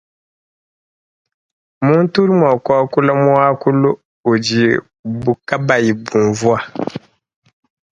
[1.85, 3.89] Muntu udi wakuala muakulu
[4.31, 6.59] udibu kabayi bunvua.